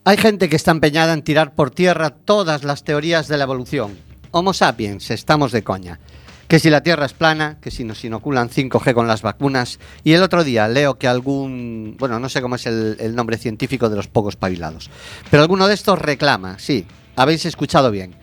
Hay 0.09 0.17
gente 0.17 0.49
que 0.49 0.55
está 0.55 0.71
empeñada 0.71 1.13
en 1.13 1.21
tirar 1.21 1.53
por 1.53 1.69
tierra 1.69 2.09
todas 2.09 2.63
las 2.63 2.83
teorías 2.83 3.27
de 3.27 3.37
la 3.37 3.43
evolución. 3.43 3.95
Homo 4.31 4.55
sapiens, 4.55 5.11
estamos 5.11 5.51
de 5.51 5.63
coña. 5.63 5.99
Que 6.47 6.57
si 6.57 6.71
la 6.71 6.81
Tierra 6.81 7.05
es 7.05 7.13
plana, 7.13 7.59
que 7.61 7.69
si 7.69 7.83
nos 7.83 8.03
inoculan 8.03 8.49
5G 8.49 8.95
con 8.95 9.07
las 9.07 9.21
vacunas. 9.21 9.79
Y 10.03 10.13
el 10.13 10.23
otro 10.23 10.43
día 10.43 10.67
leo 10.67 10.97
que 10.97 11.07
algún, 11.07 11.95
bueno, 11.99 12.19
no 12.19 12.27
sé 12.27 12.41
cómo 12.41 12.55
es 12.55 12.65
el, 12.65 13.13
nombre 13.13 13.37
científico 13.37 13.87
de 13.87 13.97
los 13.97 14.07
pocos 14.07 14.35
pabilados, 14.35 14.89
pero 15.29 15.43
alguno 15.43 15.67
de 15.67 15.75
estos 15.75 15.99
reclama, 15.99 16.57
sí, 16.57 16.87
habéis 17.15 17.45
escuchado 17.45 17.91
bien. 17.91 18.15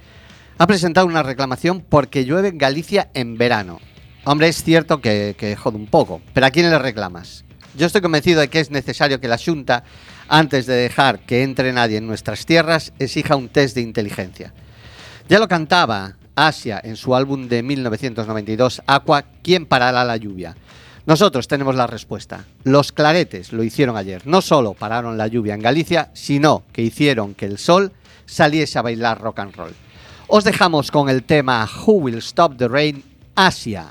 Ha 0.59 0.67
presentado 0.67 1.07
una 1.07 1.23
reclamación 1.23 1.85
porque 1.89 2.25
llueve 2.25 2.49
en 2.49 2.59
Galicia 2.59 3.11
en 3.15 3.39
verano. 3.39 3.79
Hombre, 4.25 4.49
es 4.49 4.65
cierto 4.65 5.01
que, 5.01 5.37
que 5.39 5.55
jode 5.55 5.77
un 5.77 5.87
poco, 5.87 6.21
pero 6.35 6.47
¿a 6.47 6.51
quién 6.51 6.69
le 6.69 6.81
reclamas? 6.81 7.46
Yo 7.77 7.87
estoy 7.87 8.01
convencido 8.01 8.41
de 8.41 8.49
que 8.49 8.61
es 8.61 8.71
necesario 8.71 9.21
que 9.21 9.29
la 9.29 9.39
Junta, 9.39 9.85
antes 10.29 10.65
de 10.65 10.75
dejar 10.75 11.21
que 11.21 11.43
entre 11.43 11.75
nadie 11.75 11.99
en 11.99 12.07
nuestras 12.07 12.47
tierras, 12.47 12.93
exija 12.99 13.37
un 13.37 13.51
test 13.51 13.75
de 13.75 13.83
inteligencia. 13.83 14.55
Ya 15.29 15.39
lo 15.39 15.47
cantaba 15.47 16.17
Asia 16.35 16.81
en 16.83 16.97
su 16.97 17.15
álbum 17.15 17.49
de 17.49 17.63
1992, 17.63 18.83
Aqua, 18.87 19.25
¿Quién 19.43 19.67
parará 19.67 20.05
la 20.05 20.17
lluvia? 20.17 20.57
Nosotros 21.05 21.49
tenemos 21.49 21.75
la 21.75 21.87
respuesta. 21.87 22.47
Los 22.65 22.93
claretes 22.93 23.53
lo 23.53 23.63
hicieron 23.63 23.97
ayer. 23.97 24.27
No 24.27 24.41
solo 24.41 24.73
pararon 24.73 25.19
la 25.19 25.27
lluvia 25.27 25.55
en 25.55 25.61
Galicia, 25.61 26.11
sino 26.15 26.65
que 26.73 26.83
hicieron 26.83 27.35
que 27.35 27.47
el 27.47 27.59
sol 27.59 27.93
saliese 28.25 28.79
a 28.79 28.83
bailar 28.83 29.21
rock 29.21 29.41
and 29.41 29.55
roll. 29.55 29.75
Os 30.29 30.45
dejamos 30.45 30.91
con 30.91 31.09
el 31.09 31.23
tema 31.23 31.69
Who 31.87 31.93
Will 31.93 32.19
Stop 32.19 32.57
the 32.57 32.69
Rain, 32.69 33.05
Asia. 33.35 33.91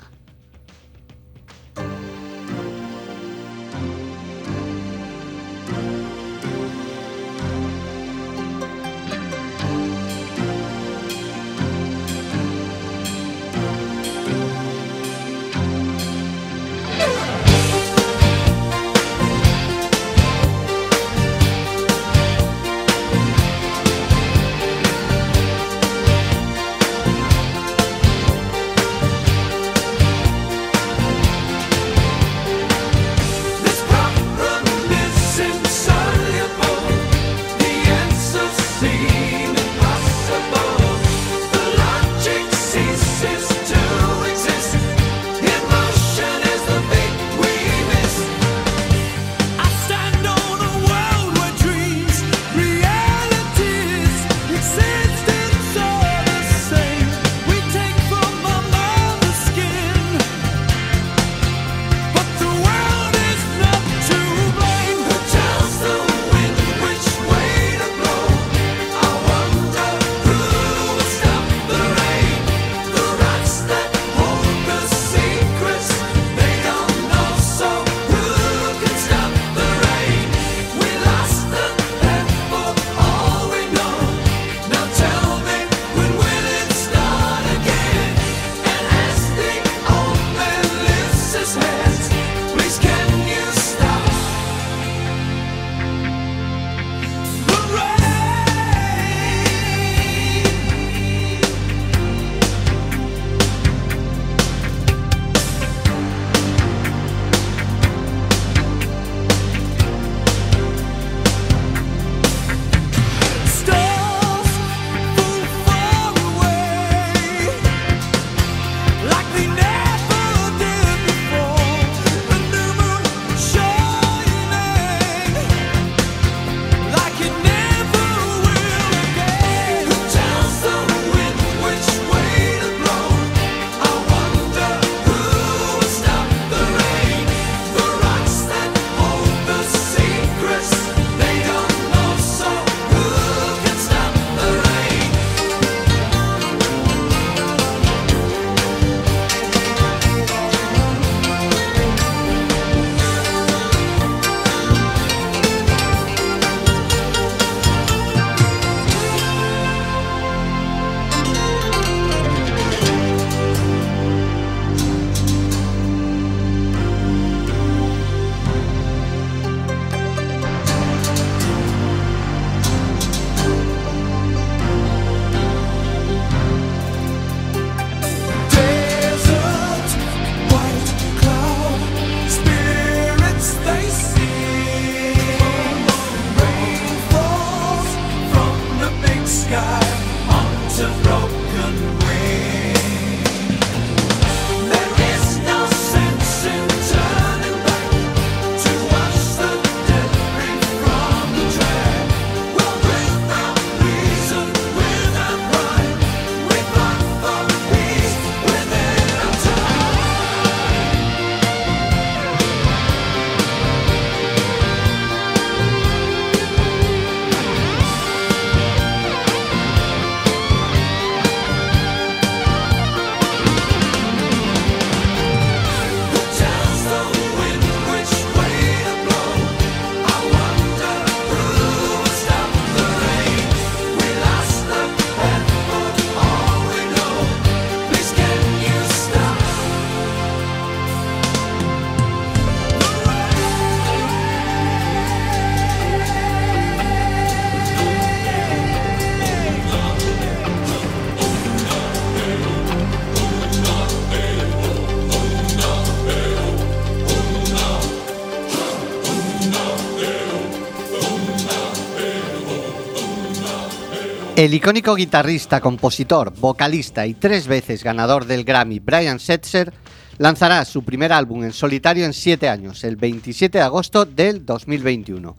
icónico 264.56 264.94
guitarrista, 264.94 265.60
compositor, 265.60 266.32
vocalista 266.34 267.06
y 267.06 267.12
tres 267.12 267.46
veces 267.46 267.84
ganador 267.84 268.24
del 268.24 268.42
Grammy 268.42 268.78
Brian 268.78 269.20
Setzer 269.20 269.70
lanzará 270.16 270.64
su 270.64 270.82
primer 270.82 271.12
álbum 271.12 271.44
en 271.44 271.52
solitario 271.52 272.06
en 272.06 272.14
siete 272.14 272.48
años, 272.48 272.82
el 272.82 272.96
27 272.96 273.58
de 273.58 273.64
agosto 273.64 274.06
del 274.06 274.46
2021. 274.46 275.36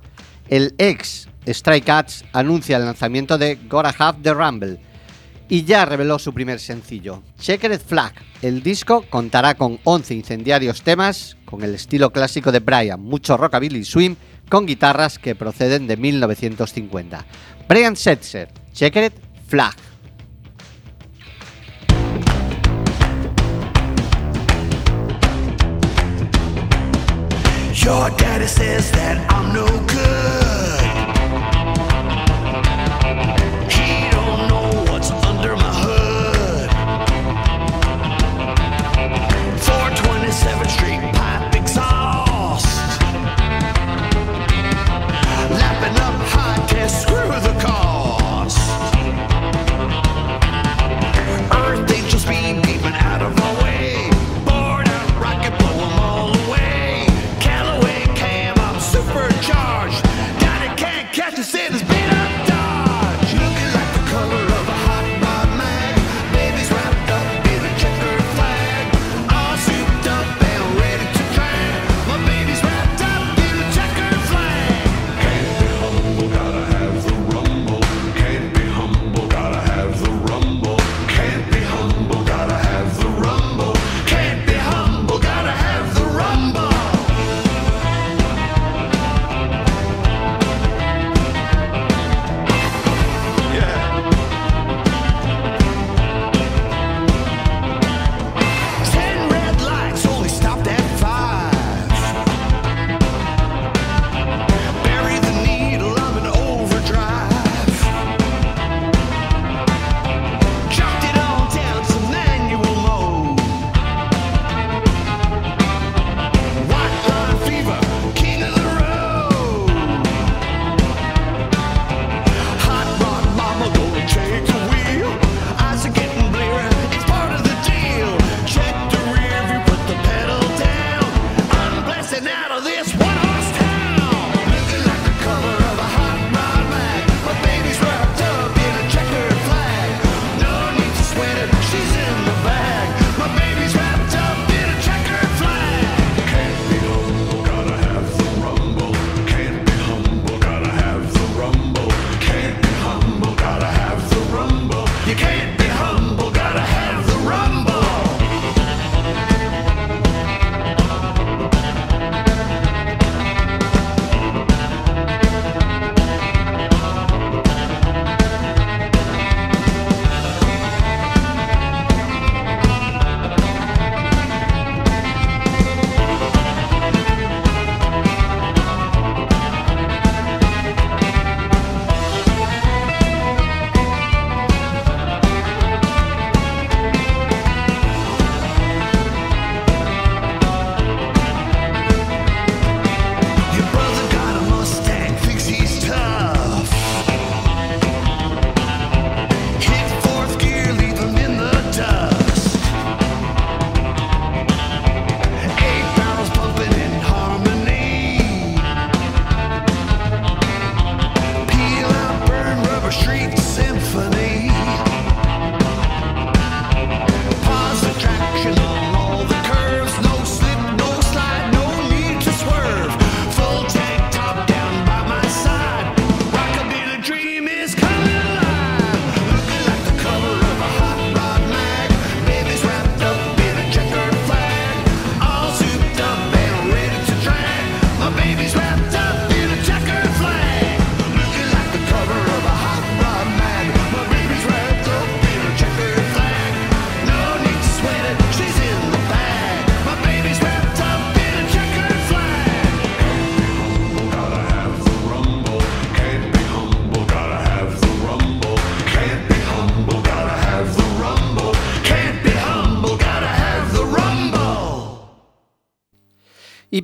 El 0.49 0.75
ex 0.77 1.29
Stray 1.47 1.81
Cats 1.81 2.25
anuncia 2.31 2.77
el 2.77 2.85
lanzamiento 2.85 3.39
de 3.39 3.55
Gotta 3.67 3.95
Have 3.97 4.19
the 4.21 4.35
Rumble 4.35 4.79
y 5.49 5.63
ya 5.63 5.85
reveló 5.85 6.19
su 6.19 6.31
primer 6.31 6.59
sencillo, 6.59 7.23
Checkered 7.39 7.81
Flag. 7.81 8.13
El 8.43 8.61
disco 8.61 9.03
contará 9.09 9.55
con 9.55 9.79
11 9.83 10.13
incendiarios 10.13 10.83
temas 10.83 11.37
con 11.45 11.63
el 11.63 11.73
estilo 11.73 12.11
clásico 12.11 12.51
de 12.51 12.59
Brian, 12.59 13.01
mucho 13.01 13.35
rockabilly 13.35 13.79
y 13.79 13.83
swing 13.83 14.15
con 14.49 14.65
guitarras 14.65 15.19
que 15.19 15.35
proceden 15.35 15.87
de 15.87 15.97
1950. 15.97 17.25
Brian 17.67 17.95
Setzer, 17.95 18.49
Secret 18.71 19.13
Flag. 19.47 19.75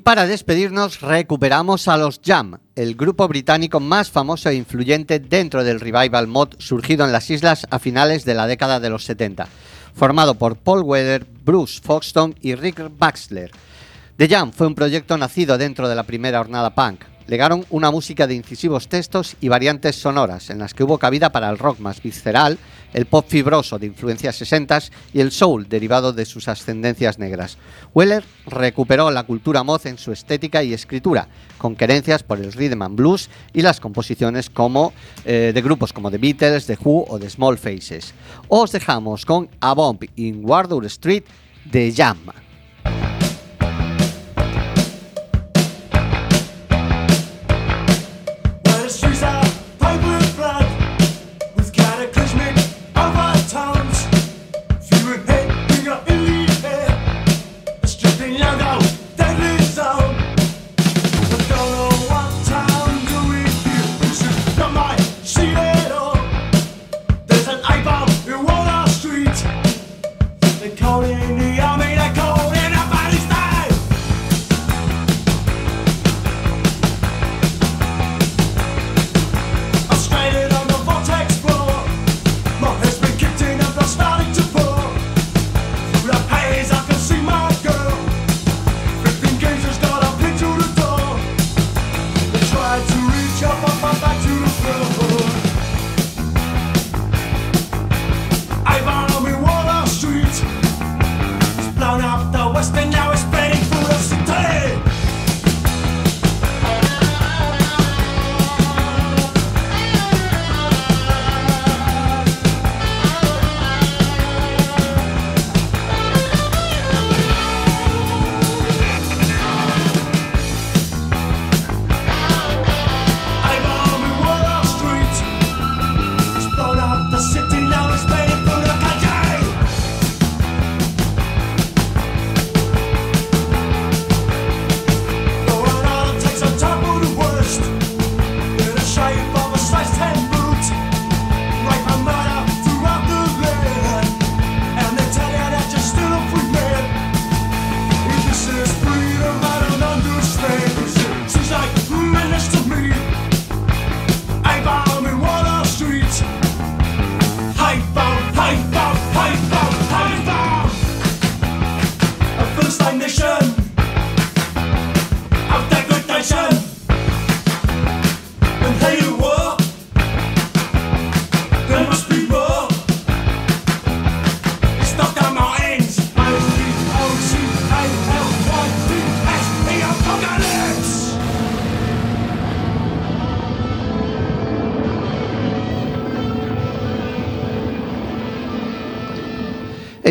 para 0.04 0.28
despedirnos 0.28 1.00
recuperamos 1.02 1.88
a 1.88 1.98
los 1.98 2.20
Jam, 2.24 2.58
el 2.76 2.96
grupo 2.96 3.28
británico 3.28 3.80
más 3.80 4.12
famoso 4.12 4.50
e 4.50 4.56
influyente 4.56 5.20
dentro 5.20 5.64
del 5.64 5.80
revival 5.80 6.28
mod 6.28 6.56
surgido 6.60 7.06
en 7.06 7.14
las 7.14 7.30
islas 7.30 7.66
a 7.70 7.80
finales 7.80 8.26
de 8.26 8.34
la 8.34 8.46
década 8.46 8.80
de 8.80 8.90
los 8.90 9.06
70, 9.06 9.48
formado 9.94 10.36
por 10.36 10.58
Paul 10.58 10.84
Weather, 10.84 11.26
Bruce 11.44 11.82
Foxton 11.82 12.36
y 12.42 12.56
Rick 12.56 12.92
Baxter. 12.98 13.52
The 14.18 14.28
Jam 14.28 14.52
fue 14.52 14.68
un 14.68 14.76
proyecto 14.76 15.18
nacido 15.18 15.58
dentro 15.58 15.88
de 15.88 15.96
la 15.96 16.04
primera 16.04 16.40
jornada 16.40 16.76
punk, 16.76 17.06
legaron 17.28 17.66
una 17.70 17.92
música 17.92 18.28
de 18.28 18.36
incisivos 18.36 18.88
textos 18.88 19.36
y 19.42 19.48
variantes 19.48 19.96
sonoras, 19.96 20.50
en 20.50 20.60
las 20.60 20.74
que 20.74 20.84
hubo 20.84 20.98
cabida 20.98 21.32
para 21.32 21.50
el 21.50 21.58
rock 21.58 21.80
más 21.80 22.02
visceral, 22.02 22.58
el 22.94 23.06
pop 23.06 23.26
fibroso 23.28 23.80
de 23.80 23.88
influencias 23.88 24.36
60 24.36 24.80
y 25.14 25.20
el 25.20 25.32
soul 25.32 25.68
derivado 25.68 26.14
de 26.14 26.26
sus 26.26 26.48
ascendencias 26.48 27.20
negras. 27.20 27.58
Weller 27.94 28.24
recuperó 28.46 29.12
la 29.12 29.24
cultura 29.24 29.64
moz 29.64 29.86
en 29.86 29.98
su 29.98 30.12
estética 30.12 30.64
y 30.64 30.74
escritura, 30.74 31.28
con 31.58 31.76
querencias 31.76 32.24
por 32.24 32.40
el 32.40 32.54
rhythm 32.54 32.82
and 32.82 32.96
blues 32.96 33.30
y 33.54 33.62
las 33.62 33.80
composiciones 33.80 34.50
como 34.50 34.94
eh, 35.26 35.52
de 35.54 35.62
grupos 35.62 35.94
como 35.94 36.12
The 36.12 36.18
Beatles, 36.18 36.66
The 36.66 36.78
Who 36.84 37.06
o 37.08 37.20
The 37.20 37.30
Small 37.30 37.58
Faces. 37.58 38.14
Os 38.48 38.72
dejamos 38.72 39.26
con 39.26 39.50
A 39.60 39.74
Bomb 39.74 40.04
in 40.16 40.42
Wardour 40.44 40.86
Street 40.86 41.24
de 41.66 41.92
Jam. 41.96 42.43
They 70.64 70.74
call 70.78 71.02
in 71.04 71.38
the 71.40 71.60
army, 71.60 71.73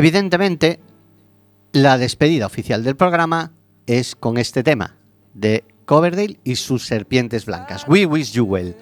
Evidentemente, 0.02 0.80
la 1.70 1.96
despedida 1.96 2.46
oficial 2.46 2.82
del 2.82 2.96
programa 2.96 3.52
es 3.86 4.16
con 4.16 4.36
este 4.36 4.64
tema 4.64 4.96
de 5.32 5.64
Coverdale 5.84 6.40
y 6.42 6.56
sus 6.56 6.84
serpientes 6.84 7.46
blancas. 7.46 7.84
We 7.86 8.04
wish 8.04 8.32
you 8.32 8.42
well. 8.42 8.74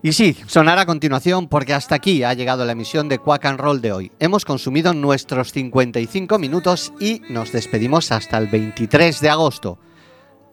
Y 0.00 0.14
sí, 0.14 0.34
sonará 0.46 0.80
a 0.80 0.86
continuación 0.86 1.48
porque 1.48 1.74
hasta 1.74 1.96
aquí 1.96 2.22
ha 2.22 2.32
llegado 2.32 2.64
la 2.64 2.72
emisión 2.72 3.10
de 3.10 3.18
Quack 3.18 3.44
and 3.44 3.60
Roll 3.60 3.82
de 3.82 3.92
hoy. 3.92 4.12
Hemos 4.20 4.46
consumido 4.46 4.94
nuestros 4.94 5.52
55 5.52 6.38
minutos 6.38 6.94
y 6.98 7.20
nos 7.28 7.52
despedimos 7.52 8.10
hasta 8.10 8.38
el 8.38 8.46
23 8.46 9.20
de 9.20 9.28
agosto. 9.28 9.78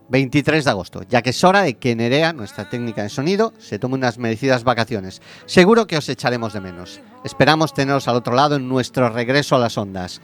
23 0.09 0.65
de 0.65 0.71
agosto, 0.71 1.03
ya 1.07 1.21
que 1.21 1.29
es 1.29 1.43
hora 1.43 1.61
de 1.61 1.75
que 1.75 1.95
Nerea, 1.95 2.33
nuestra 2.33 2.69
técnica 2.69 3.03
de 3.03 3.09
sonido, 3.09 3.53
se 3.59 3.79
tome 3.79 3.95
unas 3.95 4.17
merecidas 4.17 4.63
vacaciones. 4.63 5.21
Seguro 5.45 5.87
que 5.87 5.97
os 5.97 6.09
echaremos 6.09 6.53
de 6.53 6.61
menos. 6.61 6.99
Esperamos 7.23 7.73
teneros 7.73 8.07
al 8.07 8.15
otro 8.15 8.33
lado 8.33 8.55
en 8.55 8.67
nuestro 8.67 9.09
regreso 9.09 9.55
a 9.55 9.59
las 9.59 9.77
ondas. 9.77 10.21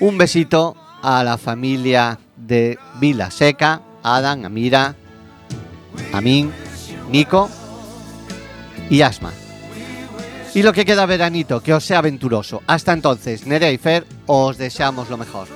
Un 0.00 0.18
besito 0.18 0.76
a 1.02 1.24
la 1.24 1.38
familia 1.38 2.18
de 2.36 2.78
Vila 3.00 3.30
Seca, 3.30 3.82
Adam, 4.02 4.44
Amira, 4.44 4.94
Amin, 6.12 6.52
Nico 7.10 7.48
y 8.90 9.02
Asma. 9.02 9.32
Y 10.54 10.62
lo 10.62 10.72
que 10.72 10.84
queda 10.84 11.04
veranito, 11.06 11.62
que 11.62 11.74
os 11.74 11.84
sea 11.84 11.98
aventuroso. 11.98 12.62
Hasta 12.66 12.92
entonces, 12.92 13.46
Nerea 13.46 13.70
y 13.70 13.78
Fer, 13.78 14.06
os 14.26 14.56
deseamos 14.56 15.10
lo 15.10 15.18
mejor. 15.18 15.48